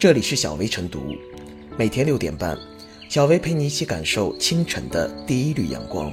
[0.00, 1.14] 这里是小薇晨读，
[1.76, 2.56] 每天六点半，
[3.10, 6.10] 小薇陪你一起感受清晨的第一缕阳光。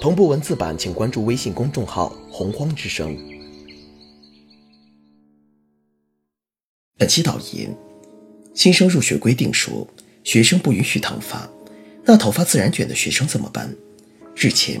[0.00, 3.18] 同步文字版，请关注微信公众号“洪荒之声”。
[6.96, 7.76] 本期导言：
[8.54, 9.84] 新生入学规定说，
[10.22, 11.50] 学生不允许烫发，
[12.04, 13.74] 那头发自然卷的学生怎么办？
[14.36, 14.80] 日前，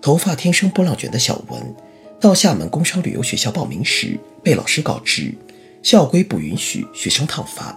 [0.00, 1.74] 头发天生波浪卷的小文，
[2.20, 5.34] 到厦门工商旅游学校报名时，被老师告知。
[5.82, 7.76] 校规不允许学生烫发，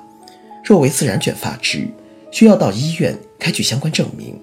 [0.63, 1.87] 若为自然卷发质，
[2.31, 4.39] 需要到医院开具相关证明。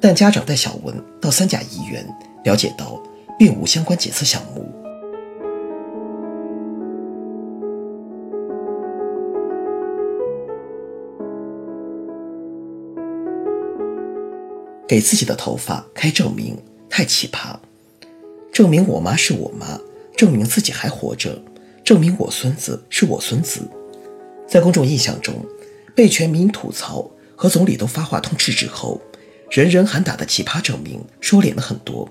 [0.00, 2.06] 但家长带小文到三甲医院
[2.44, 3.02] 了解到，
[3.38, 4.64] 并无相关检测项目。
[14.86, 16.56] 给自己的头发开证明，
[16.88, 17.56] 太奇葩！
[18.52, 19.80] 证明我妈是我妈，
[20.14, 21.42] 证明自己还活着。
[21.84, 23.60] 证明我孙子是我孙子，
[24.48, 25.44] 在公众印象中，
[25.94, 28.98] 被全民吐槽和总理都发话痛斥之后，
[29.50, 32.10] 人人喊打的奇葩证明收敛了很多，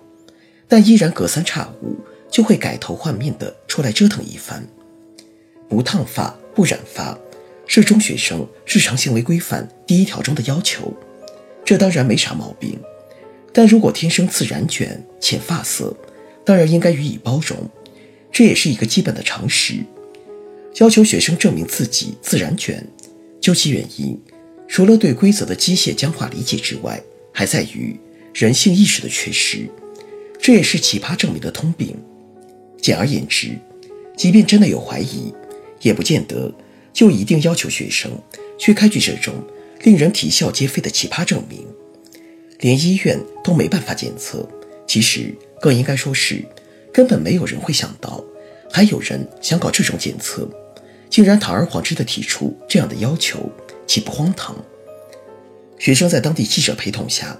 [0.67, 1.95] 但依然隔三差五
[2.29, 4.63] 就会改头换面的出来折腾一番。
[5.67, 7.17] 不烫发、不染发，
[7.65, 10.93] 是中学生日常行为规范第一条中的要求，
[11.65, 12.79] 这当然没啥毛病。
[13.51, 15.95] 但如果天生自然卷、浅发色，
[16.45, 17.57] 当然应该予以包容。
[18.33, 19.75] 这也是一个基本的常识，
[20.77, 22.83] 要求学生证明自己自然卷，
[23.39, 24.19] 究其原因，
[24.67, 26.99] 除了对规则的机械僵化理解之外，
[27.31, 27.95] 还在于
[28.33, 29.69] 人性意识的缺失。
[30.41, 31.95] 这也是奇葩证明的通病。
[32.81, 33.51] 简而言之，
[34.17, 35.31] 即便真的有怀疑，
[35.81, 36.51] 也不见得
[36.91, 38.11] 就一定要求学生
[38.57, 39.35] 去开具这种
[39.83, 41.65] 令人啼笑皆非的奇葩证明。
[42.59, 44.49] 连医院都没办法检测，
[44.87, 46.43] 其实更应该说是。
[46.93, 48.23] 根本没有人会想到，
[48.71, 50.47] 还有人想搞这种检测，
[51.09, 53.49] 竟然堂而皇之地提出这样的要求，
[53.87, 54.55] 岂不荒唐？
[55.79, 57.35] 学生在当地记者陪同下，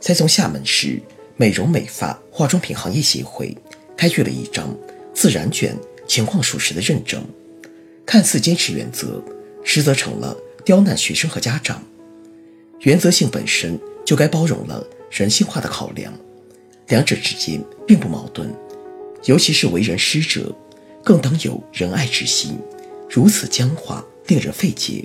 [0.00, 1.00] 才从厦门市
[1.36, 3.56] 美容美发化妆品行业协会
[3.96, 4.76] 开具了一张
[5.14, 5.74] 自然卷
[6.06, 7.24] 情况属实的认证。
[8.04, 9.22] 看似坚持原则，
[9.64, 11.82] 实则成了刁难学生和家长。
[12.80, 16.12] 原则性本身就该包容了人性化的考量，
[16.88, 18.54] 两者之间并不矛盾。
[19.26, 20.54] 尤其是为人师者，
[21.04, 22.58] 更当有仁爱之心。
[23.10, 25.04] 如此僵化，令人费解。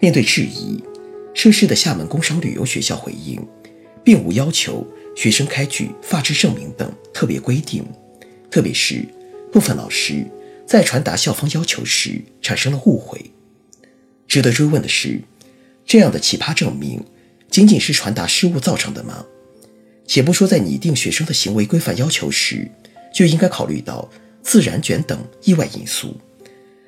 [0.00, 0.82] 面对质疑，
[1.34, 3.40] 涉事的厦门工商旅游学校回应，
[4.04, 4.86] 并无要求
[5.16, 7.84] 学生开具发质证明等特别规定。
[8.50, 9.04] 特别是
[9.52, 10.24] 部分老师
[10.66, 13.32] 在传达校方要求时产生了误会。
[14.28, 15.20] 值得追问的是，
[15.84, 17.02] 这样的奇葩证明，
[17.50, 19.26] 仅仅是传达失误造成的吗？
[20.06, 22.70] 且不说在拟定学生的行为规范要求时，
[23.16, 24.06] 就应该考虑到
[24.42, 26.14] 自然卷等意外因素。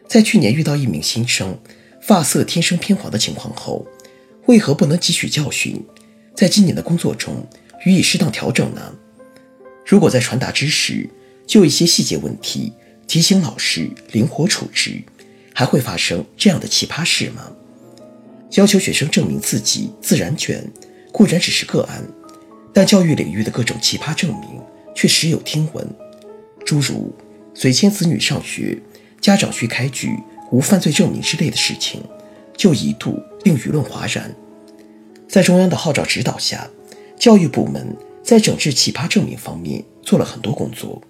[0.07, 1.59] 在去年遇到一名新生
[2.03, 3.87] 发色天生偏黄的情况后，
[4.45, 5.83] 为何不能汲取教训，
[6.37, 7.49] 在今年的工作中
[7.87, 8.95] 予以适当调整呢？
[9.87, 11.09] 如果在传达之时
[11.47, 12.75] 就一些细节问题
[13.07, 15.03] 提醒老师灵活处置，
[15.55, 17.51] 还会发生这样的奇葩事吗？
[18.53, 20.71] 要求学生证明自己自然卷
[21.11, 22.07] 固然只是个案，
[22.75, 24.61] 但教育领域的各种奇葩证明
[24.95, 25.89] 却时有听闻。
[26.69, 27.11] 诸如
[27.55, 28.79] 随迁子女上学，
[29.23, 30.15] 家长需开具
[30.51, 32.05] 无犯罪证明之类的事情，
[32.59, 34.37] 就一度令舆论哗然。
[35.27, 36.69] 在中央的号召指导下，
[37.19, 41.01] 教育部门在整治奇葩证明方面做了很多工作。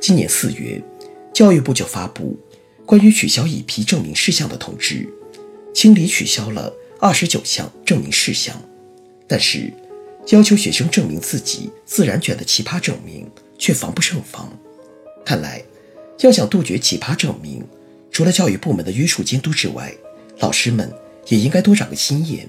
[0.00, 0.82] 今年四月，
[1.34, 2.34] 教育部就发布
[2.86, 5.06] 关于取消一批证明事项的通知，
[5.74, 8.58] 清理取消了二十九项证明事项，
[9.26, 9.70] 但是
[10.28, 14.50] 要求学生证明自己自然卷的奇葩证明却防不胜防。
[15.28, 15.62] 看来，
[16.20, 17.62] 要想杜绝奇葩证明，
[18.10, 19.92] 除了教育部门的约束监督之外，
[20.38, 20.90] 老师们
[21.26, 22.48] 也应该多长个心眼。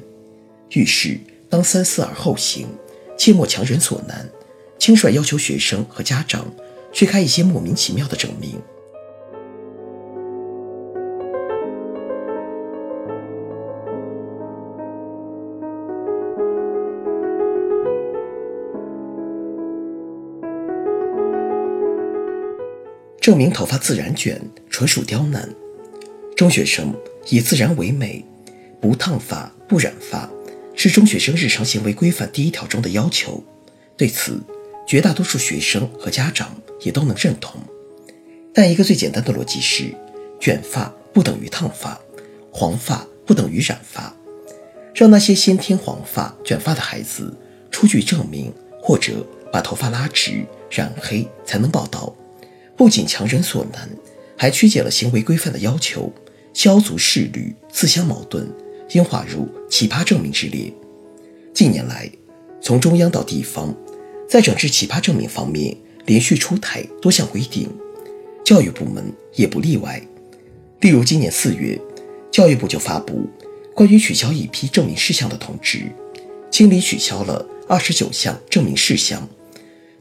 [0.69, 1.19] 遇事
[1.49, 2.69] 当三思而后行，
[3.17, 4.29] 切莫强人所难，
[4.77, 6.49] 轻率要求学生和家长
[6.93, 8.51] 去开一些莫名其妙的证明。
[23.19, 25.47] 证明头发自然卷纯属刁难。
[26.35, 26.93] 中学生
[27.29, 28.23] 以自然为美，
[28.79, 30.29] 不烫发不染发，
[30.73, 33.43] 是中学生日常行为规范第一条中的要求。
[33.97, 34.41] 对此，
[34.87, 37.61] 绝大多数学生和家长也都能认同。
[38.53, 39.93] 但一个最简单的逻辑是：
[40.39, 41.99] 卷发不等于烫发，
[42.51, 44.15] 黄发不等于染发。
[44.95, 47.33] 让那些先天黄发卷发的孩子
[47.69, 48.51] 出具证明，
[48.81, 52.15] 或者把头发拉直染黑才能报道。
[52.79, 53.89] 不仅强人所难，
[54.37, 56.13] 还曲解了行为规范的要求，
[56.53, 58.49] 萧族世侣自相矛盾，
[58.91, 60.71] 应划入奇葩证明之列。
[61.53, 62.09] 近年来，
[62.61, 63.75] 从中央到地方，
[64.29, 67.67] 在整治奇葩证明方面连续出台多项规定，
[68.45, 70.01] 教育部门也不例外。
[70.79, 71.77] 例如，今年四月，
[72.31, 73.27] 教育部就发布
[73.75, 75.83] 关于取消一批证明事项的通知，
[76.49, 79.27] 清理取消了二十九项证明事项，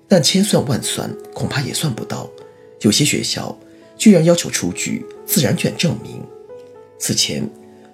[0.07, 2.31] 但千算万算，恐怕也算不到，
[2.81, 3.59] 有些学校
[3.97, 6.23] 居然要求出具自然卷证明。
[6.99, 7.49] 此前，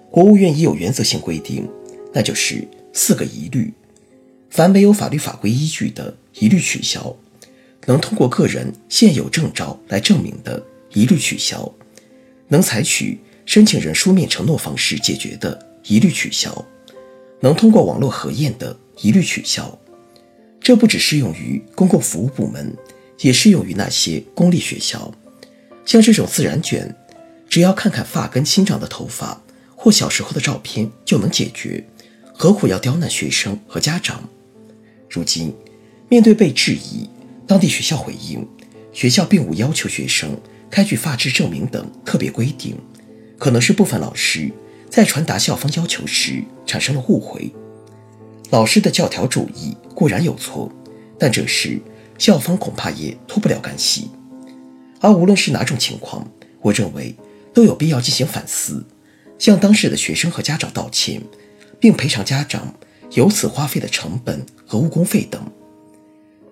[0.09, 1.67] 国务院已有原则性规定，
[2.13, 3.73] 那就是四个一律：
[4.49, 7.15] 凡没有法律法规依据的，一律取消；
[7.85, 11.71] 能通过个人现有证照来证明的，一律取消；
[12.47, 16.51] 能采取申请人书面承诺方式解决的，一律取消；
[17.41, 19.77] 能通过网络核验的，一律取消。
[20.59, 22.75] 这不只适用于公共服务部门，
[23.19, 25.13] 也适用于那些公立学校。
[25.85, 26.95] 像这种自然卷。
[27.47, 29.39] 只要看看发根新长的头发
[29.75, 31.81] 或小时候的照片就能解决，
[32.33, 34.27] 何苦要刁难学生和家长？
[35.09, 35.53] 如今，
[36.09, 37.07] 面对被质疑，
[37.47, 38.45] 当地学校回应，
[38.91, 40.37] 学校并无要求学生
[40.69, 42.75] 开具发质证明等特别规定，
[43.37, 44.51] 可能是部分老师
[44.89, 47.53] 在传达校方要求时产生了误会。
[48.49, 50.69] 老师的教条主义固然有错，
[51.17, 51.79] 但这时
[52.17, 54.09] 校方恐怕也脱不了干系。
[54.99, 56.27] 而无论是哪种情况，
[56.61, 57.15] 我认为。
[57.55, 58.85] 都有必要进行反思，
[59.39, 61.21] 向当事的学生和家长道歉，
[61.79, 62.75] 并赔偿家长
[63.11, 65.41] 由此花费的成本和误工费等。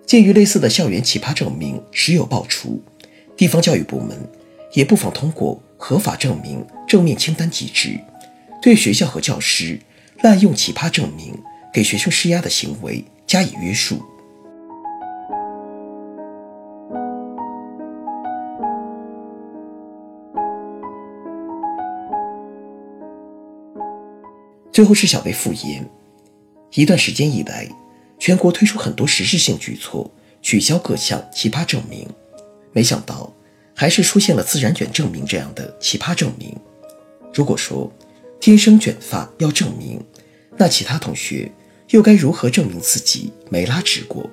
[0.05, 2.81] 鉴于类似的校园奇葩证明时有爆出，
[3.35, 4.17] 地方教育部门
[4.71, 7.99] 也不妨通过合法证明正面清单机制，
[8.61, 9.77] 对学校和教师
[10.21, 11.37] 滥用奇葩证明
[11.73, 14.01] 给学生施压的行为加以约束。
[24.73, 25.87] 最后是小贝复言，
[26.73, 27.69] 一段时间以来，
[28.17, 30.11] 全国推出很多实质性举措，
[30.41, 32.09] 取消各项奇葩证明，
[32.71, 33.31] 没想到
[33.75, 36.57] 还是出现了自然卷证明这样的奇葩证明。
[37.35, 37.93] 如果说
[38.41, 40.03] 天生卷发要证明，
[40.57, 41.51] 那其他同学
[41.89, 44.27] 又该如何证明自己没拉直过？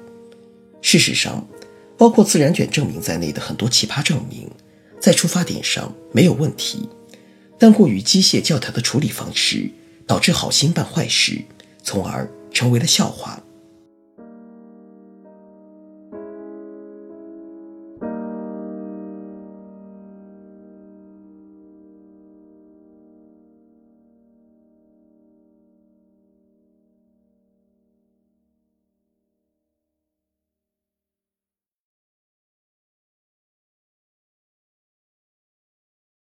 [0.80, 1.46] 事实上，
[1.98, 4.50] 包括自然卷证明在内的很多奇葩证明，
[4.98, 6.88] 在出发点上没有问题，
[7.58, 9.70] 但过于机械教条的处理方式。
[10.10, 11.40] 导致好心办坏事，
[11.84, 13.40] 从而成为了笑话。